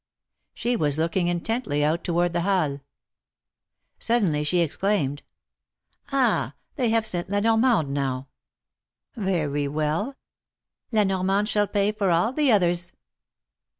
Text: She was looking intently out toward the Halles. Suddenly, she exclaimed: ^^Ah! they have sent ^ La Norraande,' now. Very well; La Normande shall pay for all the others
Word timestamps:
She 0.55 0.75
was 0.75 0.97
looking 0.97 1.27
intently 1.27 1.85
out 1.85 2.03
toward 2.03 2.33
the 2.33 2.41
Halles. 2.41 2.79
Suddenly, 3.99 4.43
she 4.43 4.61
exclaimed: 4.61 5.21
^^Ah! 6.07 6.53
they 6.75 6.89
have 6.89 7.05
sent 7.05 7.27
^ 7.29 7.31
La 7.31 7.37
Norraande,' 7.39 7.87
now. 7.89 8.27
Very 9.15 9.67
well; 9.67 10.15
La 10.91 11.03
Normande 11.03 11.47
shall 11.49 11.67
pay 11.67 11.91
for 11.91 12.09
all 12.09 12.33
the 12.33 12.51
others 12.51 12.93